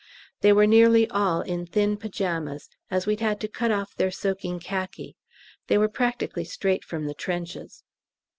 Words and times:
They 0.39 0.51
were 0.51 0.65
nearly 0.65 1.07
all 1.11 1.41
in 1.41 1.67
thin 1.67 1.95
pyjamas, 1.95 2.69
as 2.89 3.05
we'd 3.05 3.19
had 3.19 3.39
to 3.41 3.47
cut 3.47 3.69
off 3.69 3.93
their 3.93 4.09
soaking 4.09 4.59
khaki: 4.59 5.15
they 5.67 5.77
were 5.77 5.87
practically 5.89 6.43
straight 6.43 6.83
from 6.83 7.05
the 7.05 7.13
trenches. 7.13 7.83